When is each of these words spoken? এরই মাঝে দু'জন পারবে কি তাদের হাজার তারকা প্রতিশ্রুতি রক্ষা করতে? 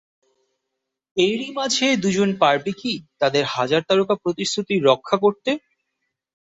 এরই 1.17 1.49
মাঝে 1.51 1.87
দু'জন 2.03 2.29
পারবে 2.41 2.71
কি 2.73 2.91
তাদের 3.21 3.43
হাজার 3.55 3.81
তারকা 3.87 4.15
প্রতিশ্রুতি 4.23 4.75
রক্ষা 4.89 5.17
করতে? 5.17 5.51